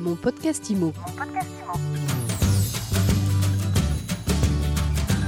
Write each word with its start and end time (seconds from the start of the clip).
Mon 0.00 0.14
podcast 0.16 0.70
IMO. 0.70 0.94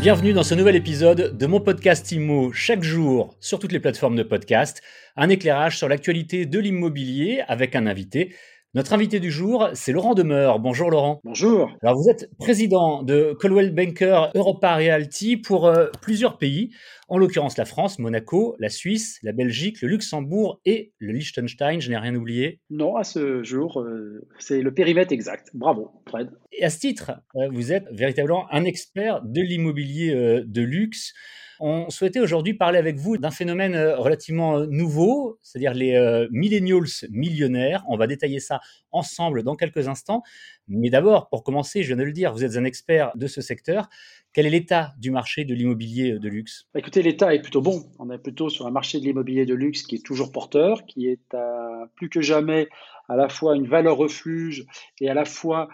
Bienvenue 0.01 0.33
dans 0.33 0.43
ce 0.43 0.55
nouvel 0.55 0.77
épisode 0.77 1.37
de 1.37 1.47
mon 1.47 1.61
podcast 1.61 2.11
IMO 2.11 2.53
chaque 2.53 2.83
jour 2.83 3.37
sur 3.39 3.59
toutes 3.59 3.73
les 3.73 3.81
plateformes 3.81 4.17
de 4.17 4.23
podcast. 4.23 4.81
Un 5.15 5.29
éclairage 5.29 5.77
sur 5.77 5.91
l'actualité 5.91 6.47
de 6.47 6.59
l'immobilier 6.59 7.43
avec 7.49 7.77
un 7.77 7.87
invité. 7.87 8.35
Notre 8.75 8.95
invité 8.95 9.21
du 9.21 9.31
jour, 9.31 9.69
c'est 9.75 9.93
Laurent 9.93 10.15
Demeure. 10.15 10.59
Bonjour 10.59 10.91
Laurent. 10.91 11.21
Bonjour. 11.25 11.71
Alors 11.83 11.95
vous 11.95 12.09
êtes 12.09 12.31
président 12.39 13.03
de 13.03 13.37
Coldwell 13.39 13.75
Banker 13.75 14.31
Europa 14.35 14.77
Realty 14.77 15.37
pour 15.37 15.67
euh, 15.67 15.89
plusieurs 16.01 16.39
pays, 16.39 16.71
en 17.13 17.19
l'occurrence 17.19 17.59
la 17.59 17.67
France, 17.67 17.99
Monaco, 17.99 18.57
la 18.59 18.71
Suisse, 18.71 19.19
la 19.23 19.33
Belgique, 19.33 19.83
le 19.83 19.89
Luxembourg 19.89 20.63
et 20.65 20.95
le 20.99 21.13
Liechtenstein. 21.13 21.79
Je 21.79 21.91
n'ai 21.91 21.99
rien 21.99 22.15
oublié. 22.15 22.59
Non, 22.71 22.97
à 22.97 23.05
ce 23.05 23.43
jour, 23.43 23.83
euh, 23.83 24.27
c'est 24.39 24.63
le 24.63 24.73
périmètre 24.73 25.13
exact. 25.13 25.51
Bravo, 25.53 25.91
Fred. 26.09 26.31
Et 26.53 26.65
à 26.65 26.71
ce 26.71 26.79
titre, 26.79 27.13
euh, 27.37 27.51
vous 27.53 27.71
êtes 27.71 27.85
véritablement 27.93 28.51
un 28.51 28.65
expert 28.65 29.21
de 29.25 29.43
l'immobilier 29.43 30.15
euh, 30.15 30.43
de 30.47 30.63
luxe. 30.63 31.13
On 31.61 31.91
souhaitait 31.91 32.19
aujourd'hui 32.19 32.55
parler 32.55 32.79
avec 32.79 32.97
vous 32.97 33.19
d'un 33.19 33.31
phénomène 33.31 33.77
relativement 33.77 34.67
nouveau, 34.67 35.39
c'est-à-dire 35.43 35.75
les 35.75 36.27
millennials 36.33 36.89
millionnaires. 37.11 37.85
On 37.89 37.97
va 37.97 38.09
détailler 38.09 38.41
ça 38.41 38.59
ensemble 38.91 39.45
dans 39.45 39.55
quelques 39.55 39.87
instants. 39.87 40.23
Mais 40.69 40.91
d'abord, 40.91 41.29
pour 41.29 41.43
commencer, 41.43 41.83
je 41.83 41.89
viens 41.89 41.97
de 41.97 42.03
le 42.05 42.13
dire, 42.13 42.33
vous 42.33 42.45
êtes 42.45 42.57
un 42.57 42.65
expert 42.65 43.13
de 43.17 43.27
ce 43.27 43.41
secteur. 43.41 43.89
Quel 44.33 44.47
est 44.47 44.51
l'état 44.51 44.95
du 44.99 45.11
marché 45.11 45.45
de 45.45 45.55
l'immobilier 45.55 46.19
de 46.19 46.29
luxe? 46.29 46.69
Bah, 46.73 46.81
Écoutez, 46.81 47.03
l'état 47.03 47.35
est 47.35 47.43
plutôt 47.43 47.61
bon. 47.61 47.85
On 47.99 48.11
est 48.11 48.19
plutôt 48.19 48.49
sur 48.49 48.67
un 48.67 48.71
marché 48.71 48.99
de 49.01 49.05
l'immobilier 49.05 49.45
de 49.45 49.55
luxe 49.55 49.83
qui 49.83 49.97
est 49.97 50.05
toujours 50.05 50.33
porteur, 50.33 50.87
qui 50.87 51.09
est 51.09 51.35
à- 51.35 51.87
plus 51.97 52.09
que 52.09 52.21
jamais 52.23 52.69
à 53.09 53.17
la 53.17 53.29
fois 53.29 53.57
une 53.57 53.67
valeur 53.67 53.97
refuge 53.97 54.65
et 55.01 55.11
à 55.11 55.15
la 55.15 55.25
fois 55.25 55.69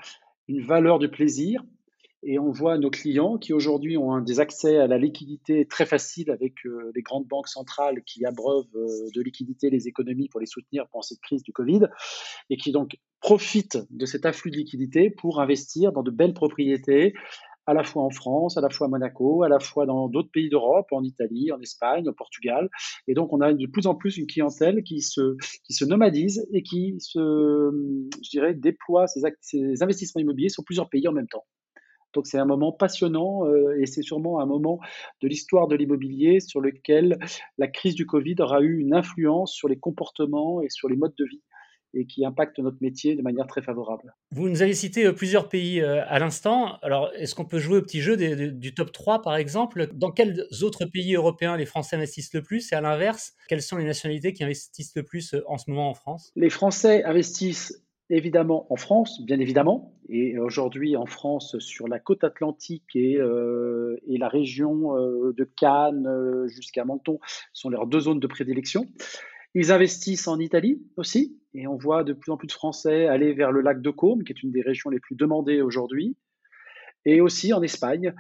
une 0.49 0.63
valeur 0.63 0.99
du 0.99 1.09
plaisir. 1.09 1.63
Et 2.25 2.39
on 2.39 2.51
voit 2.51 2.79
nos 2.79 2.91
clients 2.91 3.39
qui 3.39 3.53
aujourd'hui 3.53 3.97
ont 3.97 4.21
des 4.21 4.41
accès 4.41 4.77
à 4.77 4.89
la 4.89 4.99
liquidité 4.99 5.67
très 5.67 5.87
faciles 5.87 6.31
avec 6.31 6.55
euh, 6.67 6.91
les 6.95 7.03
grandes 7.03 7.27
banques 7.27 7.47
centrales 7.47 8.03
qui 8.05 8.25
abreuvent 8.25 8.67
euh, 8.75 8.89
de 9.15 9.23
liquidité 9.23 9.71
les 9.71 9.87
économies 9.87 10.29
pour 10.29 10.41
les 10.41 10.47
soutenir 10.47 10.89
pendant 10.89 11.03
cette 11.03 11.21
crise 11.21 11.45
du 11.45 11.53
Covid 11.53 11.83
et 12.51 12.57
qui 12.57 12.73
donc 12.73 12.99
profitent 13.21 13.79
de 13.91 14.05
cet 14.05 14.27
afflux 14.27 14.51
de 14.51 14.57
liquidité 14.57 15.11
pour 15.11 15.41
investir 15.41 15.93
dans 15.93 16.03
de 16.03 16.11
belles 16.11 16.35
propriétés 16.35 17.15
à 17.67 17.75
la 17.75 17.85
fois 17.85 18.03
en 18.03 18.11
France, 18.11 18.57
à 18.57 18.63
la 18.63 18.71
fois 18.71 18.87
à 18.87 18.91
Monaco, 18.91 19.43
à 19.43 19.49
la 19.49 19.61
fois 19.61 19.85
dans 19.85 20.09
d'autres 20.09 20.31
pays 20.31 20.49
d'Europe, 20.49 20.87
en 20.91 21.05
Italie, 21.05 21.53
en 21.53 21.61
Espagne, 21.61 22.09
au 22.09 22.15
Portugal. 22.15 22.71
Et 23.07 23.13
donc, 23.13 23.31
on 23.35 23.43
a 23.43 23.53
de 23.53 23.67
plus 23.67 23.87
en 23.87 23.95
plus 23.95 24.17
une 24.17 24.27
clientèle 24.27 24.83
qui 24.83 25.03
se, 25.03 25.37
qui 25.65 25.75
se 25.75 25.85
nomadise 25.85 26.49
et 26.55 26.63
qui 26.63 26.95
se, 26.99 27.19
je 27.19 28.31
dirais, 28.31 28.55
déploie 28.55 29.07
ses 29.07 29.83
investissements 29.83 30.23
immobiliers 30.23 30.49
sur 30.49 30.65
plusieurs 30.65 30.89
pays 30.89 31.07
en 31.09 31.13
même 31.13 31.29
temps. 31.29 31.45
Donc, 32.15 32.27
c'est 32.27 32.39
un 32.39 32.45
moment 32.47 32.73
passionnant 32.73 33.47
euh, 33.47 33.79
et 33.81 33.87
c'est 33.87 34.03
sûrement 34.03 34.41
un 34.41 34.47
moment 34.47 34.79
de 35.23 35.29
l'histoire 35.29 35.69
de 35.69 35.77
l'immobilier 35.77 36.41
sur 36.41 36.61
lequel 36.61 37.19
la 37.59 37.69
crise 37.69 37.95
du 37.95 38.07
Covid 38.07 38.37
aura 38.41 38.61
eu 38.63 38.79
une 38.79 38.95
influence 38.95 39.53
sur 39.53 39.69
les 39.69 39.79
comportements 39.79 40.63
et 40.63 40.69
sur 40.71 40.89
les 40.89 40.97
modes 40.97 41.15
de 41.19 41.25
vie 41.25 41.43
et 41.95 42.05
qui 42.05 42.23
impacte 42.25 42.59
notre 42.59 42.77
métier 42.83 43.17
de 43.17 43.23
manière 43.23 43.47
très 43.47 43.63
favorable. 43.63 44.15
Vous 44.33 44.49
nous 44.51 44.61
avez 44.61 44.75
cité 44.75 45.07
euh, 45.07 45.13
plusieurs 45.13 45.49
pays 45.49 45.81
euh, 45.81 46.03
à 46.07 46.19
l'instant. 46.19 46.77
Alors, 46.83 47.11
est-ce 47.17 47.35
qu'on 47.35 47.47
peut 47.47 47.59
jouer 47.59 47.79
au 47.79 47.83
petit 47.83 48.03
jeu 48.03 48.15
des- 48.17 48.37
des- 48.37 48.51
du 48.53 48.75
top 48.75 48.93
3, 48.93 49.23
par 49.23 49.37
exemple? 49.37 49.89
Dans 49.95 50.11
quels 50.11 50.47
autres 50.63 50.85
pays 50.85 51.15
européens 51.15 51.57
les 51.57 51.65
Français 51.65 51.97
investissent 51.97 52.35
le 52.35 52.43
plus? 52.43 52.73
Et 52.73 52.75
à 52.75 52.83
l'inverse, 52.83 53.33
quelles 53.49 53.63
sont 53.63 53.79
les 53.79 53.87
nationalités 53.87 54.35
qui 54.35 54.45
investissent 54.45 54.95
le 54.97 55.03
plus 55.03 55.35
en 55.47 55.57
ce 55.57 55.71
moment 55.71 55.89
en 55.89 55.95
France? 55.95 56.31
Les 56.37 56.51
Français 56.51 57.05
investissent 57.05 57.83
évidemment 58.11 58.67
en 58.73 58.77
France, 58.77 59.23
bien 59.25 59.39
évidemment, 59.39 59.95
et 60.09 60.39
aujourd'hui 60.39 60.97
en 60.97 61.07
France 61.07 61.59
sur 61.59 61.89
la 61.89 61.99
côte 61.99 62.25
atlantique 62.25 62.95
et, 62.95 63.19
euh, 63.19 63.97
la 64.07 64.29
région 64.29 64.97
euh, 64.97 65.33
de 65.37 65.45
Cannes 65.45 66.07
euh, 66.07 66.49
jusqu'à 66.49 66.85
Menton 66.85 67.21
sont 67.53 67.69
leurs 67.69 67.87
deux 67.87 68.01
zones 68.01 68.21
de 68.21 68.27
prédilection. 68.27 68.87
Ils 69.55 69.73
investissent 69.73 70.29
en 70.29 70.39
Italie 70.39 70.83
aussi, 70.97 71.39
et 71.55 71.67
on 71.67 71.77
voit 71.77 72.05
de 72.05 72.13
plus 72.13 72.33
en 72.33 72.37
plus 72.37 72.49
de 72.49 72.53
Français 72.53 73.07
aller 73.07 73.33
vers 73.33 73.53
le 73.53 73.61
lac 73.61 73.81
de 73.81 73.91
Côme, 73.91 74.25
qui 74.25 74.33
est 74.33 74.43
une 74.43 74.53
des 74.53 74.63
régions 74.63 74.91
les 74.91 75.01
plus 75.01 75.17
demandées 75.17 75.63
aujourd'hui, 75.63 76.17
et 77.05 77.21
aussi 77.21 77.53
en 77.53 77.63
Espagne, 77.63 78.13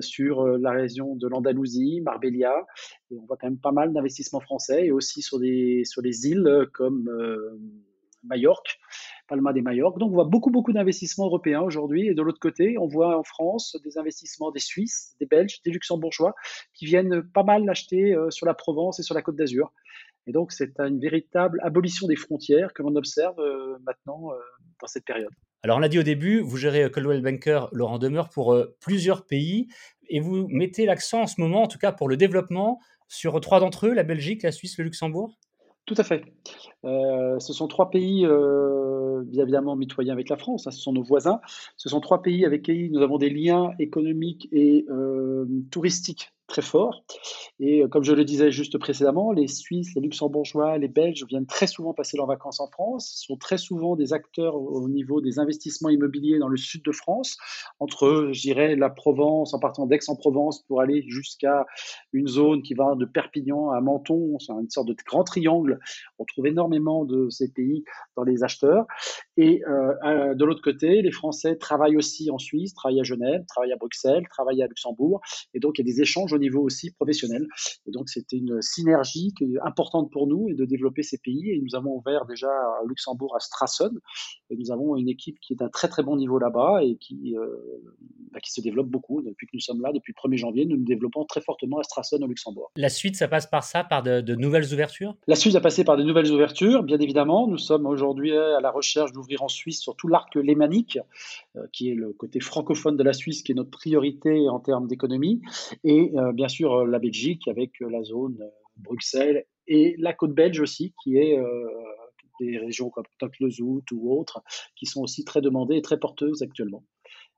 sur 0.00 0.44
la 0.44 0.72
région 0.72 1.14
de 1.14 1.28
l'Andalousie, 1.28 2.00
Marbella, 2.00 2.66
et 3.10 3.18
on 3.18 3.26
voit 3.26 3.36
quand 3.36 3.46
même 3.46 3.60
pas 3.60 3.70
mal 3.70 3.92
d'investissements 3.92 4.40
français, 4.40 4.86
et 4.86 4.90
aussi 4.90 5.22
sur 5.22 5.38
des, 5.38 5.82
sur 5.84 6.02
des 6.02 6.26
îles 6.26 6.66
comme 6.72 7.08
Majorque, 8.24 8.78
Palma 9.28 9.52
de 9.52 9.60
Majorque. 9.60 9.98
Donc 9.98 10.10
on 10.10 10.14
voit 10.14 10.24
beaucoup, 10.24 10.50
beaucoup 10.50 10.72
d'investissements 10.72 11.26
européens 11.26 11.60
aujourd'hui, 11.60 12.08
et 12.08 12.14
de 12.14 12.22
l'autre 12.22 12.40
côté, 12.40 12.76
on 12.78 12.86
voit 12.86 13.16
en 13.18 13.22
France 13.22 13.76
des 13.84 13.98
investissements 13.98 14.50
des 14.50 14.60
Suisses, 14.60 15.14
des 15.20 15.26
Belges, 15.26 15.60
des 15.64 15.70
Luxembourgeois, 15.70 16.34
qui 16.74 16.86
viennent 16.86 17.22
pas 17.22 17.44
mal 17.44 17.68
acheter 17.68 18.14
euh, 18.14 18.30
sur 18.30 18.46
la 18.46 18.54
Provence 18.54 18.98
et 18.98 19.02
sur 19.02 19.14
la 19.14 19.22
Côte 19.22 19.36
d'Azur. 19.36 19.72
Et 20.26 20.32
donc, 20.32 20.52
c'est 20.52 20.78
une 20.80 20.98
véritable 20.98 21.60
abolition 21.62 22.06
des 22.06 22.16
frontières 22.16 22.72
que 22.74 22.82
l'on 22.82 22.96
observe 22.96 23.38
euh, 23.38 23.78
maintenant 23.86 24.32
euh, 24.32 24.36
dans 24.80 24.86
cette 24.86 25.04
période. 25.04 25.30
Alors, 25.62 25.78
on 25.78 25.80
l'a 25.80 25.88
dit 25.88 25.98
au 25.98 26.02
début, 26.02 26.40
vous 26.40 26.56
gérez 26.56 26.90
Coldwell 26.90 27.22
Banker 27.22 27.68
Laurent 27.72 27.98
Demeure 27.98 28.28
pour 28.28 28.56
plusieurs 28.80 29.26
pays 29.26 29.68
et 30.08 30.20
vous 30.20 30.46
mettez 30.48 30.86
l'accent 30.86 31.22
en 31.22 31.26
ce 31.26 31.40
moment, 31.40 31.62
en 31.62 31.66
tout 31.66 31.78
cas 31.78 31.92
pour 31.92 32.08
le 32.08 32.16
développement, 32.16 32.78
sur 33.08 33.40
trois 33.40 33.58
d'entre 33.58 33.86
eux, 33.86 33.94
la 33.94 34.04
Belgique, 34.04 34.42
la 34.42 34.52
Suisse, 34.52 34.78
le 34.78 34.84
Luxembourg? 34.84 35.36
Tout 35.88 35.94
à 35.96 36.04
fait. 36.04 36.22
Euh, 36.84 37.38
ce 37.38 37.54
sont 37.54 37.66
trois 37.66 37.90
pays, 37.90 38.26
euh, 38.26 38.97
bien 39.28 39.42
évidemment, 39.42 39.76
mitoyens 39.76 40.12
avec 40.12 40.28
la 40.28 40.36
France, 40.36 40.66
hein, 40.66 40.70
ce 40.70 40.80
sont 40.80 40.92
nos 40.92 41.02
voisins. 41.02 41.40
Ce 41.76 41.88
sont 41.88 42.00
trois 42.00 42.22
pays 42.22 42.44
avec 42.44 42.62
qui 42.62 42.90
nous 42.90 43.02
avons 43.02 43.18
des 43.18 43.30
liens 43.30 43.72
économiques 43.78 44.48
et 44.52 44.86
euh, 44.90 45.46
touristiques 45.70 46.32
très 46.48 46.62
forts. 46.62 47.04
Et 47.60 47.82
euh, 47.82 47.88
comme 47.88 48.02
je 48.02 48.12
le 48.12 48.24
disais 48.24 48.50
juste 48.50 48.78
précédemment, 48.78 49.32
les 49.32 49.46
Suisses, 49.46 49.94
les 49.94 50.00
Luxembourgeois, 50.00 50.78
les 50.78 50.88
Belges 50.88 51.24
viennent 51.28 51.46
très 51.46 51.66
souvent 51.66 51.92
passer 51.92 52.16
leurs 52.16 52.26
vacances 52.26 52.58
en 52.60 52.68
France, 52.68 53.22
sont 53.26 53.36
très 53.36 53.58
souvent 53.58 53.96
des 53.96 54.12
acteurs 54.12 54.56
au 54.56 54.88
niveau 54.88 55.20
des 55.20 55.38
investissements 55.38 55.90
immobiliers 55.90 56.38
dans 56.38 56.48
le 56.48 56.56
sud 56.56 56.82
de 56.84 56.92
France, 56.92 57.36
entre, 57.78 58.30
je 58.32 58.40
dirais, 58.40 58.76
la 58.76 58.90
Provence, 58.90 59.54
en 59.54 59.60
partant 59.60 59.86
d'Aix-en-Provence 59.86 60.62
pour 60.66 60.80
aller 60.80 61.04
jusqu'à 61.08 61.66
une 62.12 62.26
zone 62.26 62.62
qui 62.62 62.74
va 62.74 62.94
de 62.94 63.04
Perpignan 63.04 63.70
à 63.70 63.80
Menton, 63.80 64.38
c'est 64.38 64.52
une 64.52 64.70
sorte 64.70 64.88
de 64.88 64.96
grand 65.06 65.24
triangle. 65.24 65.78
On 66.18 66.24
trouve 66.24 66.46
énormément 66.46 67.04
de 67.04 67.28
ces 67.28 67.52
pays 67.52 67.84
dans 68.16 68.24
les 68.24 68.42
acheteurs. 68.42 68.86
Et 69.36 69.62
euh, 69.66 70.34
de 70.34 70.44
l'autre 70.44 70.62
côté, 70.62 71.02
les 71.02 71.12
Français 71.12 71.56
travaillent 71.56 71.96
aussi 71.96 72.30
en 72.30 72.38
Suisse, 72.38 72.72
travaillent 72.72 73.00
à 73.00 73.04
Genève, 73.04 73.44
travaillent 73.48 73.72
à 73.72 73.76
Bruxelles, 73.76 74.24
travaillent 74.30 74.62
à 74.62 74.66
Luxembourg. 74.66 75.20
Et 75.52 75.60
donc, 75.60 75.78
il 75.78 75.86
y 75.86 75.90
a 75.90 75.92
des 75.92 76.00
échanges 76.00 76.32
au 76.38 76.40
niveau 76.40 76.62
aussi 76.62 76.90
professionnel. 76.92 77.46
Et 77.86 77.90
donc, 77.90 78.08
c'était 78.08 78.36
une 78.36 78.62
synergie 78.62 79.34
importante 79.64 80.10
pour 80.10 80.26
nous 80.26 80.48
et 80.48 80.54
de 80.54 80.64
développer 80.64 81.02
ces 81.02 81.18
pays. 81.18 81.50
Et 81.50 81.60
nous 81.60 81.74
avons 81.76 81.96
ouvert 81.96 82.24
déjà 82.26 82.48
à 82.48 82.80
Luxembourg, 82.86 83.34
à 83.36 83.40
Strassen. 83.40 83.98
Et 84.50 84.56
nous 84.56 84.70
avons 84.70 84.96
une 84.96 85.08
équipe 85.08 85.38
qui 85.40 85.52
est 85.52 85.56
d'un 85.56 85.68
très 85.68 85.88
très 85.88 86.02
bon 86.02 86.16
niveau 86.16 86.38
là-bas 86.38 86.82
et 86.82 86.96
qui, 86.96 87.36
euh, 87.36 87.46
bah, 88.32 88.40
qui 88.40 88.52
se 88.52 88.60
développe 88.60 88.88
beaucoup. 88.88 89.22
Depuis 89.22 89.46
que 89.46 89.52
nous 89.54 89.60
sommes 89.60 89.82
là, 89.82 89.92
depuis 89.92 90.14
le 90.16 90.28
1er 90.28 90.36
janvier, 90.38 90.66
nous 90.66 90.76
nous 90.76 90.84
développons 90.84 91.24
très 91.24 91.40
fortement 91.40 91.78
à 91.78 91.82
Strassen, 91.82 92.22
au 92.22 92.26
Luxembourg. 92.26 92.70
La 92.76 92.88
suite, 92.88 93.16
ça 93.16 93.28
passe 93.28 93.46
par 93.46 93.64
ça, 93.64 93.84
par 93.84 94.02
de, 94.02 94.20
de 94.20 94.34
nouvelles 94.34 94.72
ouvertures? 94.72 95.14
La 95.26 95.36
Suisse 95.36 95.54
a 95.54 95.60
passé 95.60 95.84
par 95.84 95.96
de 95.96 96.02
nouvelles 96.02 96.30
ouvertures, 96.30 96.82
bien 96.82 96.98
évidemment. 96.98 97.46
Nous 97.48 97.58
sommes 97.58 97.86
aujourd'hui 97.86 98.36
à 98.36 98.60
la 98.60 98.70
recherche 98.70 99.12
d'ouvrir 99.12 99.42
en 99.42 99.48
Suisse 99.48 99.80
sur 99.80 99.96
tout 99.96 100.08
l'arc 100.08 100.34
lémanique, 100.36 100.98
euh, 101.56 101.66
qui 101.72 101.90
est 101.90 101.94
le 101.94 102.12
côté 102.12 102.40
francophone 102.40 102.96
de 102.96 103.02
la 103.02 103.12
Suisse, 103.12 103.42
qui 103.42 103.52
est 103.52 103.54
notre 103.54 103.70
priorité 103.70 104.48
en 104.48 104.60
termes 104.60 104.86
d'économie. 104.86 105.40
Et 105.84 106.12
euh, 106.16 106.27
bien 106.32 106.48
sûr, 106.48 106.72
euh, 106.72 106.86
la 106.86 106.98
Belgique 106.98 107.48
avec 107.48 107.80
euh, 107.82 107.88
la 107.90 108.02
zone 108.02 108.38
euh, 108.40 108.48
Bruxelles 108.76 109.44
et 109.66 109.96
la 109.98 110.12
côte 110.12 110.34
belge 110.34 110.60
aussi, 110.60 110.94
qui 111.02 111.16
est 111.16 111.38
euh, 111.38 111.68
des 112.40 112.58
régions 112.58 112.90
comme 112.90 113.04
Toklezout 113.18 113.84
ou 113.92 114.18
autres, 114.18 114.42
qui 114.76 114.86
sont 114.86 115.02
aussi 115.02 115.24
très 115.24 115.40
demandées 115.40 115.76
et 115.76 115.82
très 115.82 115.98
porteuses 115.98 116.42
actuellement. 116.42 116.84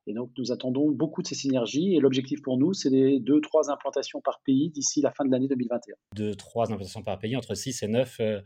Et 0.07 0.13
donc, 0.13 0.31
nous 0.37 0.51
attendons 0.51 0.89
beaucoup 0.89 1.21
de 1.21 1.27
ces 1.27 1.35
synergies. 1.35 1.95
Et 1.95 1.99
l'objectif 1.99 2.41
pour 2.41 2.57
nous, 2.57 2.73
c'est 2.73 2.89
des 2.89 3.19
deux, 3.19 3.39
trois 3.39 3.69
implantations 3.69 4.19
par 4.19 4.41
pays 4.43 4.69
d'ici 4.71 5.01
la 5.01 5.11
fin 5.11 5.25
de 5.25 5.31
l'année 5.31 5.47
2021. 5.47 5.95
Deux, 6.15 6.33
trois 6.33 6.71
implantations 6.71 7.03
par 7.03 7.19
pays, 7.19 7.35
entre 7.35 7.53
6 7.53 7.83
et 7.83 7.87
9 7.87 8.17
euh, 8.19 8.41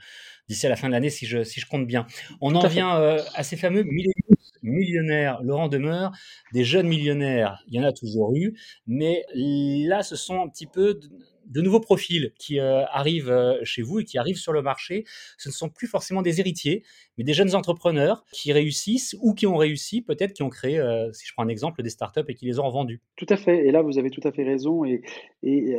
d'ici 0.49 0.65
à 0.65 0.69
la 0.69 0.75
fin 0.75 0.87
de 0.87 0.93
l'année, 0.93 1.09
si 1.09 1.25
je, 1.25 1.43
si 1.43 1.61
je 1.61 1.67
compte 1.67 1.87
bien. 1.87 2.05
On 2.41 2.51
Tout 2.51 2.57
en 2.57 2.67
vient 2.67 2.99
euh, 2.99 3.19
à 3.35 3.43
ces 3.43 3.55
fameux 3.55 3.83
millennials, 3.83 4.34
millionnaires. 4.65 5.41
Laurent 5.43 5.67
Demeure, 5.67 6.11
des 6.53 6.63
jeunes 6.63 6.87
millionnaires, 6.87 7.63
il 7.67 7.75
y 7.75 7.79
en 7.79 7.83
a 7.83 7.93
toujours 7.93 8.35
eu. 8.35 8.57
Mais 8.87 9.25
là, 9.35 10.03
ce 10.03 10.15
sont 10.15 10.41
un 10.41 10.49
petit 10.49 10.67
peu 10.67 10.99
de 11.47 11.61
nouveaux 11.61 11.79
profils 11.79 12.33
qui 12.37 12.59
arrivent 12.59 13.59
chez 13.63 13.81
vous 13.81 13.99
et 13.99 14.03
qui 14.03 14.17
arrivent 14.17 14.37
sur 14.37 14.53
le 14.53 14.61
marché, 14.61 15.05
ce 15.37 15.49
ne 15.49 15.53
sont 15.53 15.69
plus 15.69 15.87
forcément 15.87 16.21
des 16.21 16.39
héritiers, 16.39 16.83
mais 17.17 17.23
des 17.23 17.33
jeunes 17.33 17.55
entrepreneurs 17.55 18.25
qui 18.31 18.51
réussissent 18.51 19.15
ou 19.21 19.33
qui 19.33 19.47
ont 19.47 19.57
réussi, 19.57 20.01
peut-être 20.01 20.33
qui 20.33 20.43
ont 20.43 20.49
créé, 20.49 20.81
si 21.13 21.25
je 21.25 21.33
prends 21.33 21.43
un 21.43 21.47
exemple, 21.47 21.83
des 21.83 21.89
startups 21.89 22.25
et 22.27 22.33
qui 22.33 22.45
les 22.45 22.59
ont 22.59 22.69
vendues. 22.69 23.01
Tout 23.15 23.27
à 23.29 23.37
fait. 23.37 23.67
Et 23.67 23.71
là, 23.71 23.81
vous 23.81 23.97
avez 23.97 24.09
tout 24.09 24.21
à 24.23 24.31
fait 24.31 24.43
raison. 24.43 24.85
Et, 24.85 25.01
et 25.43 25.77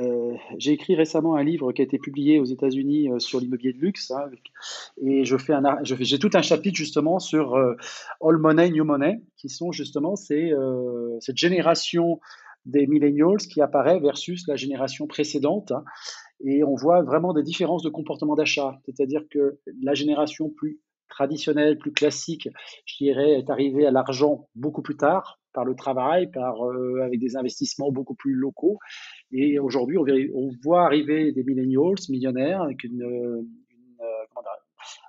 j'ai 0.58 0.72
écrit 0.72 0.94
récemment 0.94 1.36
un 1.36 1.42
livre 1.42 1.72
qui 1.72 1.82
a 1.82 1.84
été 1.84 1.98
publié 1.98 2.38
aux 2.38 2.44
États-Unis 2.44 3.08
sur 3.18 3.40
l'immobilier 3.40 3.72
de 3.72 3.78
luxe. 3.78 4.10
Hein, 4.10 4.30
et 5.02 5.24
je 5.24 5.36
fais 5.36 5.52
un, 5.52 5.62
j'ai 5.82 6.18
tout 6.18 6.30
un 6.34 6.42
chapitre 6.42 6.76
justement 6.76 7.18
sur 7.18 7.56
All 7.56 8.38
Money, 8.38 8.70
New 8.70 8.84
Money, 8.84 9.20
qui 9.36 9.48
sont 9.48 9.72
justement 9.72 10.16
ces, 10.16 10.52
cette 11.20 11.36
génération 11.36 12.20
des 12.66 12.86
millennials 12.86 13.38
qui 13.38 13.60
apparaît 13.62 14.00
versus 14.00 14.46
la 14.46 14.56
génération 14.56 15.06
précédente. 15.06 15.72
Hein. 15.72 15.84
et 16.44 16.62
on 16.64 16.74
voit 16.74 17.02
vraiment 17.02 17.32
des 17.32 17.42
différences 17.42 17.82
de 17.82 17.88
comportement 17.88 18.34
d'achat. 18.34 18.78
C'est-à-dire 18.84 19.22
que 19.30 19.58
la 19.82 19.94
génération 19.94 20.50
plus 20.50 20.80
traditionnelle, 21.08 21.78
plus 21.78 21.92
classique, 21.92 22.48
je 22.84 22.96
dirais, 23.04 23.38
est 23.38 23.48
arrivée 23.48 23.86
à 23.86 23.90
l'argent 23.90 24.48
beaucoup 24.54 24.82
plus 24.82 24.96
tard, 24.96 25.40
par 25.52 25.64
le 25.64 25.74
travail, 25.74 26.30
par, 26.30 26.62
euh, 26.66 27.00
avec 27.02 27.18
des 27.18 27.36
investissements 27.36 27.90
beaucoup 27.90 28.14
plus 28.14 28.34
locaux. 28.34 28.78
Et 29.32 29.58
aujourd'hui, 29.58 29.96
on, 29.96 30.04
on, 30.34 30.50
voit 30.62 30.84
arriver 30.84 31.32
des 31.32 31.44
millennials, 31.44 31.94
millionnaires, 32.10 32.62
avec 32.62 32.84
une, 32.84 33.00
une 33.00 33.48
euh, 34.00 34.24
comment 34.28 34.42
dire, 34.42 34.66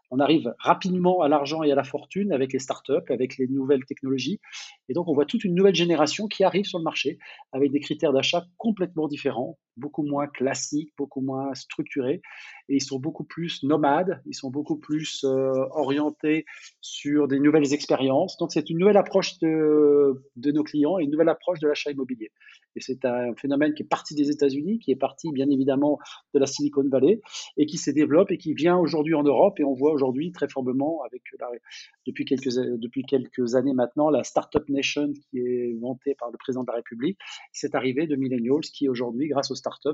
on 0.09 0.19
arrive 0.19 0.53
rapidement 0.59 1.21
à 1.21 1.27
l'argent 1.27 1.63
et 1.63 1.71
à 1.71 1.75
la 1.75 1.83
fortune 1.83 2.31
avec 2.31 2.53
les 2.53 2.59
startups, 2.59 3.09
avec 3.09 3.37
les 3.37 3.47
nouvelles 3.47 3.85
technologies. 3.85 4.39
Et 4.89 4.93
donc, 4.93 5.07
on 5.07 5.13
voit 5.13 5.25
toute 5.25 5.43
une 5.43 5.55
nouvelle 5.55 5.75
génération 5.75 6.27
qui 6.27 6.43
arrive 6.43 6.65
sur 6.65 6.77
le 6.77 6.83
marché 6.83 7.17
avec 7.51 7.71
des 7.71 7.79
critères 7.79 8.13
d'achat 8.13 8.45
complètement 8.57 9.07
différents, 9.07 9.57
beaucoup 9.75 10.03
moins 10.03 10.27
classiques, 10.27 10.93
beaucoup 10.97 11.21
moins 11.21 11.53
structurés. 11.55 12.21
Et 12.69 12.75
ils 12.75 12.83
sont 12.83 12.99
beaucoup 12.99 13.23
plus 13.23 13.63
nomades, 13.63 14.21
ils 14.25 14.35
sont 14.35 14.49
beaucoup 14.49 14.77
plus 14.77 15.23
euh, 15.23 15.51
orientés 15.71 16.45
sur 16.81 17.27
des 17.27 17.39
nouvelles 17.39 17.73
expériences. 17.73 18.37
Donc, 18.37 18.51
c'est 18.51 18.69
une 18.69 18.77
nouvelle 18.77 18.97
approche 18.97 19.39
de, 19.39 20.23
de 20.35 20.51
nos 20.51 20.63
clients 20.63 20.99
et 20.99 21.03
une 21.03 21.11
nouvelle 21.11 21.29
approche 21.29 21.59
de 21.59 21.67
l'achat 21.67 21.91
immobilier. 21.91 22.31
Et 22.75 22.79
c'est 22.79 23.05
un 23.05 23.33
phénomène 23.35 23.73
qui 23.73 23.81
est 23.81 23.87
parti 23.87 24.13
des 24.13 24.29
États-Unis, 24.29 24.77
qui 24.77 24.91
est 24.91 24.95
parti 24.95 25.31
bien 25.31 25.49
évidemment 25.49 25.97
de 26.35 26.39
la 26.39 26.45
Silicon 26.45 26.87
Valley 26.87 27.21
et 27.57 27.65
qui 27.65 27.77
se 27.77 27.89
développe 27.89 28.31
et 28.31 28.37
qui 28.37 28.53
vient 28.53 28.77
aujourd'hui 28.77 29.15
en 29.15 29.23
Europe. 29.23 29.59
Et 29.59 29.63
on 29.63 29.73
voit 29.73 29.91
aujourd'hui 29.91 30.31
très 30.31 30.47
fortement, 30.47 31.01
avec 31.03 31.23
depuis, 32.05 32.25
quelques, 32.25 32.53
depuis 32.53 33.03
quelques 33.03 33.55
années 33.55 33.73
maintenant, 33.73 34.11
la 34.11 34.23
Startup 34.23 34.67
Nation 34.69 35.11
qui 35.13 35.39
est 35.39 35.73
montée 35.79 36.15
par 36.15 36.29
le 36.29 36.37
président 36.37 36.61
de 36.61 36.67
la 36.67 36.75
République. 36.75 37.17
C'est 37.51 37.73
arrivé 37.73 38.05
de 38.05 38.15
millennials 38.15 38.61
qui 38.61 38.87
aujourd'hui, 38.87 39.27
grâce 39.27 39.49
aux 39.49 39.55
startups, 39.55 39.89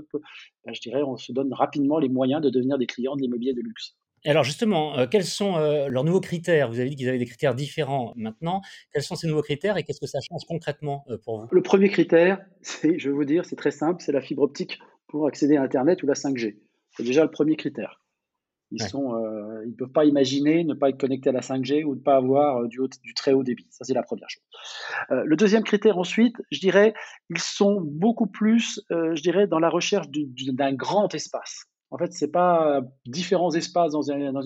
ben, 0.66 0.74
je 0.74 0.82
dirais, 0.82 1.04
on 1.04 1.16
se 1.16 1.32
donne 1.32 1.54
rapidement 1.54 2.00
les 2.00 2.10
moyens 2.10 2.42
de 2.42 2.50
devenir 2.50 2.63
des 2.78 2.88
clients 2.88 3.16
de 3.16 3.22
l'immobilier 3.22 3.54
de 3.54 3.62
luxe 3.62 3.96
alors 4.26 4.44
justement, 4.44 4.98
euh, 4.98 5.08
quels 5.08 5.26
sont 5.26 5.58
euh, 5.58 5.90
leurs 5.90 6.04
nouveaux 6.04 6.22
critères? 6.22 6.70
Vous 6.70 6.80
avez 6.80 6.90
dit 6.90 6.96
qu'ils 6.96 7.10
avaient 7.10 7.18
des 7.18 7.26
critères 7.26 7.56
différents 7.56 8.14
maintenant. 8.16 8.62
Quels 8.94 9.04
sont 9.04 9.16
ces 9.16 9.28
nouveaux 9.28 9.42
critères 9.42 9.78
et 9.78 9.84
qu'est-ce 9.84 10.00
que 10.00 10.08
ça 10.08 10.20
change 10.22 10.46
concrètement 10.48 11.04
euh, 11.10 11.18
pour 11.18 11.42
vous? 11.42 11.48
Le 11.52 11.62
premier 11.62 11.90
critère, 11.90 12.40
c'est, 12.62 12.98
je 12.98 13.10
vais 13.10 13.16
vous 13.16 13.26
dire, 13.26 13.46
c'est 13.46 13.56
très 13.56 13.72
simple, 13.72 14.02
c'est 14.02 14.12
la 14.12 14.22
fibre 14.22 14.44
optique 14.44 14.80
pour 15.08 15.28
accéder 15.28 15.58
à 15.58 15.62
Internet 15.62 16.02
ou 16.04 16.08
la 16.08 16.14
5G. 16.14 16.58
C'est 16.92 17.04
déjà 17.04 17.24
le 17.24 17.32
premier 17.32 17.56
critère. 17.56 18.00
Ils 18.72 18.82
ne 18.82 19.76
peuvent 19.76 19.92
pas 19.92 20.04
imaginer 20.04 20.64
ne 20.64 20.74
pas 20.74 20.90
être 20.90 21.00
connectés 21.00 21.30
à 21.30 21.32
la 21.32 21.42
5G 21.42 21.84
ou 21.84 21.94
ne 21.94 22.00
pas 22.00 22.16
avoir 22.16 22.68
du, 22.68 22.80
du 23.04 23.14
très 23.14 23.32
haut 23.32 23.44
débit. 23.44 23.68
Ça, 23.70 23.86
c'est 23.86 23.94
la 23.94 24.02
première 24.02 24.28
chose. 24.30 24.42
le 25.12 25.36
deuxième 25.36 25.64
critère 25.64 26.00
ensuite, 26.00 26.38
je 26.50 26.60
dirais, 26.60 26.96
ils 27.30 27.38
sont 27.38 27.82
beaucoup 27.82 28.26
plus, 28.26 28.82
je 28.90 29.22
dirais, 29.22 29.46
dans 29.46 29.60
la 29.60 29.70
recherche 29.70 30.08
d'un 30.10 30.74
grand 30.74 31.14
espace. 31.14 31.68
En 31.94 31.98
fait, 32.00 32.12
c'est 32.12 32.32
pas 32.32 32.82
différents 33.06 33.54
espaces 33.54 33.92
dans 33.92 34.02
une, 34.02 34.32
dans 34.32 34.42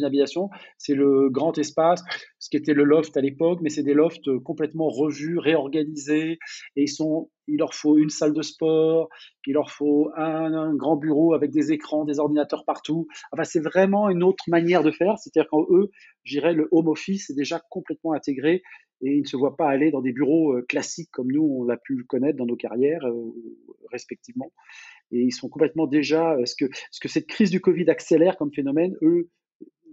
c'est 0.78 0.94
le 0.94 1.30
grand 1.30 1.58
espace, 1.58 2.04
ce 2.40 2.50
qui 2.50 2.58
était 2.58 2.74
le 2.74 2.84
loft 2.84 3.16
à 3.16 3.22
l'époque, 3.22 3.60
mais 3.62 3.70
c'est 3.70 3.84
des 3.84 3.94
lofts 3.94 4.38
complètement 4.44 4.90
revus, 4.90 5.40
réorganisés, 5.40 6.40
et 6.76 6.84
ils 6.84 6.90
sont, 6.90 7.30
il 7.48 7.58
leur 7.58 7.74
faut 7.74 7.98
une 7.98 8.10
salle 8.10 8.34
de 8.34 8.42
sport, 8.42 9.10
il 9.46 9.54
leur 9.54 9.72
faut 9.72 10.12
un, 10.16 10.76
grand 10.76 10.98
bureau 10.98 11.34
avec 11.34 11.52
des 11.52 11.72
écrans, 11.72 12.06
des 12.06 12.20
ordinateurs 12.20 12.66
partout. 12.66 13.08
Enfin, 13.32 13.44
c'est 13.44 13.60
vraiment 13.60 14.10
une 14.10 14.24
autre 14.24 14.44
manière 14.48 14.84
de 14.84 14.92
faire, 14.92 15.18
c'est-à-dire 15.18 15.50
qu'en 15.50 15.66
eux, 15.70 15.90
j'irais 16.24 16.54
le 16.54 16.68
home 16.72 16.88
office 16.88 17.30
est 17.30 17.36
déjà 17.36 17.62
complètement 17.70 18.14
intégré 18.14 18.62
et 19.02 19.12
ils 19.12 19.22
ne 19.22 19.28
se 19.28 19.38
voient 19.38 19.56
pas 19.56 19.70
aller 19.70 19.92
dans 19.92 20.02
des 20.02 20.12
bureaux 20.12 20.54
euh, 20.54 20.66
classiques 20.68 21.12
comme 21.12 21.32
nous, 21.32 21.44
on 21.44 21.64
l'a 21.64 21.78
pu 21.78 21.96
le 21.96 22.04
connaître 22.04 22.38
dans 22.38 22.48
nos 22.48 22.56
carrières 22.56 23.06
euh, 23.06 23.34
respectivement 23.92 24.52
et 25.12 25.22
ils 25.22 25.32
sont 25.32 25.50
complètement 25.50 25.88
déjà 25.88 26.34
euh, 26.34 26.46
ce 26.46 26.56
que 26.56 26.66
ce 26.92 27.00
que 27.00 27.08
cette 27.08 27.28
crise 27.28 27.52
du 27.52 27.62
Covid 27.62 27.90
accélère 27.90 28.38
comme 28.38 28.52
phénomène. 28.54 28.96
Eux, 29.02 29.30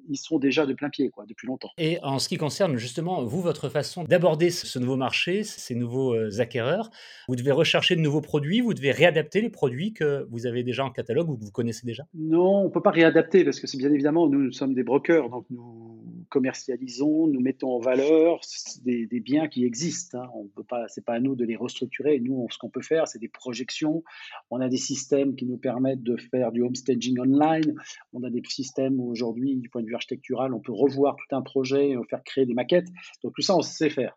ils 0.08 0.16
sont 0.16 0.38
déjà 0.38 0.66
de 0.66 0.72
plein 0.72 0.90
pied 0.90 1.10
quoi, 1.10 1.24
depuis 1.26 1.46
longtemps. 1.46 1.70
Et 1.78 1.98
en 2.02 2.18
ce 2.18 2.28
qui 2.28 2.36
concerne 2.36 2.76
justement, 2.76 3.24
vous, 3.24 3.40
votre 3.40 3.68
façon 3.68 4.04
d'aborder 4.04 4.50
ce 4.50 4.78
nouveau 4.78 4.96
marché, 4.96 5.44
ces 5.44 5.74
nouveaux 5.74 6.14
euh, 6.14 6.40
acquéreurs, 6.40 6.90
vous 7.28 7.36
devez 7.36 7.52
rechercher 7.52 7.96
de 7.96 8.00
nouveaux 8.00 8.20
produits, 8.20 8.60
vous 8.60 8.74
devez 8.74 8.90
réadapter 8.90 9.40
les 9.40 9.50
produits 9.50 9.92
que 9.92 10.26
vous 10.30 10.46
avez 10.46 10.62
déjà 10.62 10.84
en 10.84 10.90
catalogue 10.90 11.30
ou 11.30 11.36
que 11.36 11.44
vous 11.44 11.50
connaissez 11.50 11.86
déjà? 11.86 12.04
Non, 12.14 12.62
on 12.62 12.64
ne 12.64 12.70
peut 12.70 12.82
pas 12.82 12.90
réadapter 12.90 13.44
parce 13.44 13.60
que 13.60 13.66
c'est 13.66 13.78
bien 13.78 13.92
évidemment, 13.92 14.28
nous, 14.28 14.42
nous 14.42 14.52
sommes 14.52 14.74
des 14.74 14.82
brokers, 14.82 15.28
donc 15.30 15.46
nous 15.50 16.00
commercialisons, 16.28 17.28
nous 17.28 17.40
mettons 17.40 17.76
en 17.76 17.78
valeur 17.78 18.40
des, 18.84 19.06
des 19.06 19.20
biens 19.20 19.46
qui 19.46 19.64
existent. 19.64 20.18
Hein. 20.18 20.28
On 20.34 20.46
peut 20.46 20.64
pas, 20.64 20.86
c'est 20.88 21.04
pas 21.04 21.14
à 21.14 21.20
nous 21.20 21.36
de 21.36 21.44
les 21.44 21.56
restructurer. 21.56 22.18
Nous, 22.18 22.46
ce 22.50 22.58
qu'on 22.58 22.70
peut 22.70 22.82
faire, 22.82 23.06
c'est 23.06 23.20
des 23.20 23.28
projections. 23.28 24.02
On 24.50 24.60
a 24.60 24.68
des 24.68 24.76
systèmes 24.76 25.36
qui 25.36 25.46
nous 25.46 25.58
permettent 25.58 26.02
de 26.02 26.16
faire 26.16 26.50
du 26.50 26.62
home 26.62 26.74
staging 26.74 27.18
online. 27.20 27.74
On 28.12 28.22
a 28.24 28.30
des 28.30 28.42
systèmes 28.48 28.98
où 29.00 29.08
aujourd'hui, 29.08 29.56
du 29.56 29.68
point 29.68 29.82
de 29.82 29.86
vue 29.86 29.93
architectural, 29.94 30.54
on 30.54 30.60
peut 30.60 30.72
revoir 30.72 31.16
tout 31.16 31.36
un 31.36 31.42
projet, 31.42 31.94
faire 32.10 32.22
créer 32.24 32.46
des 32.46 32.54
maquettes. 32.54 32.88
Donc 33.22 33.34
tout 33.34 33.42
ça, 33.42 33.56
on 33.56 33.62
sait 33.62 33.90
faire. 33.90 34.16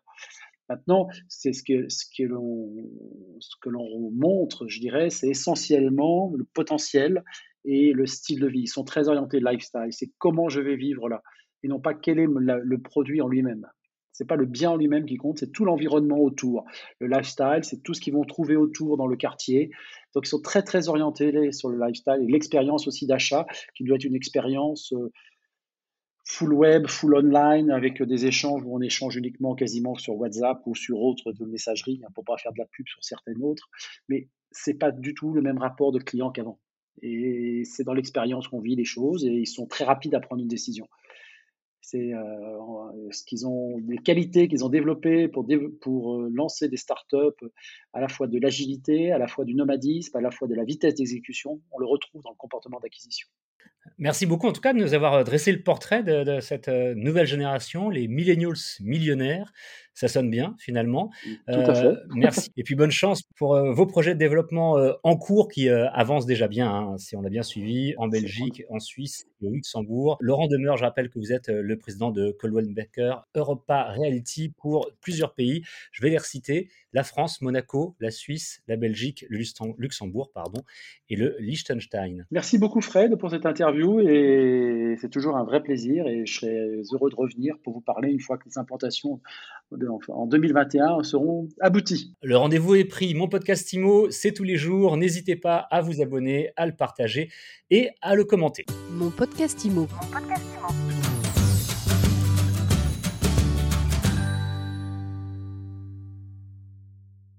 Maintenant, 0.68 1.08
c'est 1.28 1.52
ce 1.52 1.62
que, 1.62 1.88
ce 1.88 2.04
que 2.16 2.24
l'on 2.24 2.70
ce 3.40 3.56
que 3.62 3.70
l'on 3.70 4.10
montre, 4.10 4.68
je 4.68 4.80
dirais, 4.80 5.08
c'est 5.08 5.28
essentiellement 5.28 6.32
le 6.36 6.44
potentiel 6.44 7.24
et 7.64 7.92
le 7.92 8.06
style 8.06 8.40
de 8.40 8.48
vie. 8.48 8.60
Ils 8.60 8.68
sont 8.68 8.84
très 8.84 9.08
orientés 9.08 9.40
lifestyle. 9.40 9.88
C'est 9.90 10.10
comment 10.18 10.48
je 10.48 10.60
vais 10.60 10.76
vivre 10.76 11.08
là, 11.08 11.22
et 11.62 11.68
non 11.68 11.80
pas 11.80 11.94
quel 11.94 12.18
est 12.18 12.26
le 12.28 12.78
produit 12.78 13.20
en 13.20 13.28
lui-même. 13.28 13.66
C'est 14.12 14.26
pas 14.26 14.36
le 14.36 14.46
bien 14.46 14.70
en 14.70 14.76
lui-même 14.76 15.06
qui 15.06 15.16
compte, 15.16 15.38
c'est 15.38 15.52
tout 15.52 15.64
l'environnement 15.64 16.18
autour. 16.18 16.64
Le 16.98 17.06
lifestyle, 17.06 17.60
c'est 17.62 17.82
tout 17.84 17.94
ce 17.94 18.00
qu'ils 18.00 18.14
vont 18.14 18.24
trouver 18.24 18.56
autour 18.56 18.96
dans 18.96 19.06
le 19.06 19.16
quartier. 19.16 19.70
Donc 20.14 20.26
ils 20.26 20.30
sont 20.30 20.42
très 20.42 20.62
très 20.62 20.88
orientés 20.88 21.52
sur 21.52 21.68
le 21.68 21.78
lifestyle 21.78 22.18
et 22.22 22.26
l'expérience 22.26 22.88
aussi 22.88 23.06
d'achat, 23.06 23.46
qui 23.76 23.84
doit 23.84 23.94
être 23.94 24.04
une 24.04 24.16
expérience 24.16 24.92
euh, 24.92 25.12
full 26.28 26.52
web, 26.52 26.86
full 26.88 27.14
online, 27.14 27.70
avec 27.70 28.02
des 28.02 28.26
échanges 28.26 28.62
où 28.62 28.76
on 28.76 28.82
échange 28.82 29.16
uniquement 29.16 29.54
quasiment 29.54 29.94
sur 29.94 30.14
WhatsApp 30.16 30.60
ou 30.66 30.74
sur 30.74 31.00
autre 31.00 31.32
de 31.32 31.44
messagerie, 31.46 32.02
hein, 32.04 32.10
pour 32.14 32.24
pas 32.24 32.36
faire 32.36 32.52
de 32.52 32.58
la 32.58 32.66
pub 32.66 32.86
sur 32.86 33.02
certaines 33.02 33.42
autres. 33.42 33.70
Mais 34.10 34.28
c'est 34.50 34.74
pas 34.74 34.92
du 34.92 35.14
tout 35.14 35.32
le 35.32 35.40
même 35.40 35.56
rapport 35.56 35.90
de 35.90 35.98
client 35.98 36.30
qu'avant. 36.30 36.60
Et 37.00 37.62
c'est 37.64 37.82
dans 37.82 37.94
l'expérience 37.94 38.46
qu'on 38.46 38.60
vit 38.60 38.76
les 38.76 38.84
choses 38.84 39.24
et 39.24 39.28
ils 39.28 39.46
sont 39.46 39.66
très 39.66 39.84
rapides 39.84 40.14
à 40.14 40.20
prendre 40.20 40.42
une 40.42 40.48
décision. 40.48 40.86
C'est 41.80 42.12
euh, 42.12 43.10
ce 43.10 43.24
qu'ils 43.24 43.46
ont, 43.46 43.78
les 43.88 43.96
qualités 43.96 44.48
qu'ils 44.48 44.66
ont 44.66 44.68
développées 44.68 45.28
pour, 45.28 45.46
pour 45.80 46.16
euh, 46.16 46.28
lancer 46.30 46.68
des 46.68 46.76
startups, 46.76 47.46
à 47.94 48.00
la 48.00 48.08
fois 48.08 48.26
de 48.26 48.38
l'agilité, 48.38 49.12
à 49.12 49.18
la 49.18 49.28
fois 49.28 49.46
du 49.46 49.54
nomadisme, 49.54 50.14
à 50.14 50.20
la 50.20 50.30
fois 50.30 50.46
de 50.46 50.54
la 50.54 50.64
vitesse 50.64 50.96
d'exécution. 50.96 51.62
On 51.70 51.78
le 51.78 51.86
retrouve 51.86 52.20
dans 52.20 52.30
le 52.30 52.36
comportement 52.36 52.80
d'acquisition. 52.80 53.28
Merci 53.98 54.26
beaucoup 54.26 54.46
en 54.46 54.52
tout 54.52 54.60
cas 54.60 54.72
de 54.72 54.78
nous 54.78 54.94
avoir 54.94 55.24
dressé 55.24 55.50
le 55.50 55.62
portrait 55.62 56.04
de, 56.04 56.40
cette 56.40 56.68
euh, 56.68 56.94
nouvelle 56.94 57.26
génération, 57.26 57.90
les 57.90 58.06
millennials 58.06 58.54
millionnaires. 58.80 59.52
Ça 59.98 60.06
sonne 60.06 60.30
bien 60.30 60.54
finalement. 60.58 61.10
Tout 61.24 61.58
à 61.58 61.74
fait. 61.74 61.86
Euh, 61.86 61.96
merci. 62.14 62.50
Et 62.56 62.62
puis 62.62 62.76
bonne 62.76 62.92
chance 62.92 63.22
pour 63.36 63.56
euh, 63.56 63.72
vos 63.72 63.84
projets 63.84 64.14
de 64.14 64.18
développement 64.20 64.76
en 65.02 65.16
cours 65.16 65.48
qui 65.48 65.68
avancent 65.68 66.26
déjà 66.26 66.46
bien, 66.46 66.70
hein, 66.70 66.98
si 66.98 67.16
on 67.16 67.24
a 67.24 67.28
bien 67.28 67.42
suivi, 67.42 67.94
en 67.96 68.06
Belgique, 68.06 68.62
en 68.70 68.78
Suisse 68.78 69.26
et 69.42 69.48
au 69.48 69.50
Luxembourg. 69.50 70.16
Laurent 70.20 70.46
Demeure, 70.46 70.76
je 70.76 70.84
rappelle 70.84 71.10
que 71.10 71.18
vous 71.18 71.32
êtes 71.32 71.48
le 71.48 71.76
président 71.76 72.12
de 72.12 72.30
Coldwell 72.30 72.72
Becker 72.72 73.14
Europa 73.34 73.90
Reality 73.90 74.50
pour 74.50 74.88
plusieurs 75.00 75.34
pays. 75.34 75.62
Je 75.90 76.00
vais 76.00 76.10
les 76.10 76.18
reciter 76.18 76.68
la 76.92 77.02
France, 77.02 77.42
Monaco, 77.42 77.96
la 78.00 78.10
Suisse, 78.10 78.62
la 78.68 78.76
Belgique, 78.76 79.26
le 79.28 79.38
Luxembourg 79.78 80.30
pardon, 80.32 80.62
et 81.10 81.16
le 81.16 81.36
Liechtenstein. 81.38 82.26
Merci 82.30 82.58
beaucoup 82.58 82.80
Fred 82.80 83.16
pour 83.16 83.30
cette 83.30 83.46
interview 83.46 84.00
et 84.00 84.96
c'est 85.00 85.10
toujours 85.10 85.36
un 85.36 85.44
vrai 85.44 85.62
plaisir 85.62 86.06
et 86.06 86.24
je 86.24 86.40
serai 86.40 86.82
heureux 86.92 87.10
de 87.10 87.16
revenir 87.16 87.58
pour 87.62 87.74
vous 87.74 87.80
parler 87.80 88.10
une 88.10 88.20
fois 88.20 88.38
que 88.38 88.48
les 88.48 88.58
implantations 88.58 89.20
en 90.08 90.26
2021 90.26 91.02
seront 91.02 91.48
abouties. 91.60 92.14
Le 92.22 92.36
rendez-vous 92.36 92.74
est 92.74 92.84
pris. 92.84 93.14
Mon 93.14 93.28
podcast 93.28 93.72
IMO, 93.72 94.10
c'est 94.10 94.32
tous 94.32 94.44
les 94.44 94.56
jours. 94.56 94.96
N'hésitez 94.96 95.36
pas 95.36 95.66
à 95.70 95.80
vous 95.80 96.00
abonner, 96.00 96.50
à 96.56 96.66
le 96.66 96.72
partager 96.72 97.30
et 97.70 97.90
à 98.02 98.14
le 98.14 98.24
commenter. 98.24 98.66
Mon 98.90 99.10
podcast 99.10 99.64
IMO. 99.64 99.82
Mon 99.82 100.10
podcast 100.10 100.44